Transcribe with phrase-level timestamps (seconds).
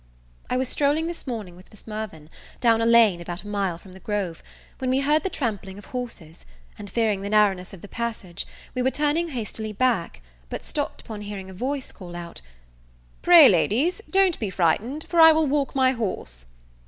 [0.49, 3.91] I was strolling this morning with Miss Mirvan, down a lane about a mile from
[3.91, 4.41] the Grove,
[4.79, 6.43] when we heard the trampling of horses;
[6.75, 11.21] and, fearing the narrowness of the passage, we were turning hastily back, but stopped upon
[11.21, 12.41] hearing a voice call out,
[13.21, 16.47] "Pray, Ladies, don't be frightened, for I will walk my horse."